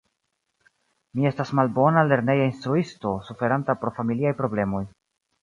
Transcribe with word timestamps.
Mi 1.17 1.27
estas 1.29 1.51
malbona 1.59 2.05
lerneja 2.13 2.47
instruisto, 2.53 3.13
suferanta 3.29 3.77
pro 3.85 3.95
familiaj 4.01 4.35
problemoj. 4.43 4.85